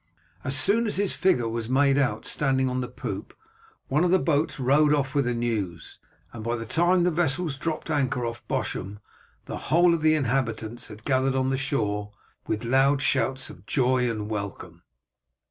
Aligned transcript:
As 0.43 0.57
soon 0.57 0.87
as 0.87 0.95
his 0.95 1.13
figure 1.13 1.47
was 1.47 1.69
made 1.69 1.95
out 1.95 2.25
standing 2.25 2.71
on 2.71 2.81
the 2.81 2.87
poop, 2.87 3.35
one 3.87 4.03
of 4.03 4.09
the 4.09 4.17
boats 4.17 4.59
rowed 4.59 4.95
off 4.95 5.13
with 5.13 5.25
the 5.25 5.35
news, 5.35 5.99
and 6.33 6.43
by 6.43 6.55
the 6.55 6.65
time 6.65 7.03
the 7.03 7.11
vessels 7.11 7.55
dropped 7.55 7.91
anchor 7.91 8.25
off 8.25 8.43
Bosham 8.47 8.97
the 9.45 9.57
whole 9.69 9.93
of 9.93 10.01
the 10.01 10.15
inhabitants 10.15 10.87
had 10.87 11.05
gathered 11.05 11.35
on 11.35 11.51
the 11.51 11.55
shore, 11.57 12.13
with 12.47 12.65
loud 12.65 13.03
shouts 13.03 13.51
of 13.51 13.67
joy 13.67 14.09
and 14.09 14.27
welcome. 14.27 14.81